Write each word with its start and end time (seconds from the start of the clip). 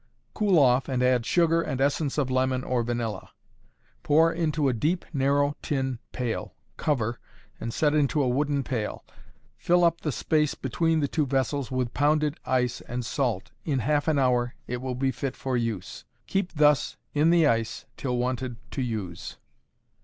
Cool 0.33 0.57
off 0.57 0.89
and 0.89 1.03
add 1.03 1.27
sugar 1.27 1.61
and 1.61 1.79
essence 1.79 2.17
of 2.17 2.31
lemon 2.31 2.63
or 2.63 2.81
vanilla. 2.81 3.29
Pour 4.01 4.33
into 4.33 4.67
a 4.67 4.73
deep, 4.73 5.05
narrow 5.13 5.55
tin 5.61 5.99
pail. 6.11 6.55
Cover, 6.75 7.19
and 7.59 7.71
set 7.71 7.93
into 7.93 8.23
a 8.23 8.27
wooden 8.27 8.63
pail. 8.63 9.05
Fill 9.59 9.83
up 9.83 10.01
the 10.01 10.11
space 10.11 10.55
between 10.55 11.01
the 11.01 11.07
two 11.07 11.27
vessels 11.27 11.69
with 11.69 11.93
pounded 11.93 12.35
ice 12.47 12.81
and 12.87 13.05
salt. 13.05 13.51
In 13.63 13.77
half 13.77 14.07
an 14.07 14.17
hour 14.17 14.55
it 14.65 14.81
will 14.81 14.95
be 14.95 15.11
fit 15.11 15.35
for 15.35 15.55
use. 15.55 16.03
Keep 16.25 16.53
thus 16.53 16.97
in 17.13 17.29
the 17.29 17.45
ice 17.45 17.85
till 17.95 18.17
wanted 18.17 18.55
to 18.71 18.81
use. 18.81 19.37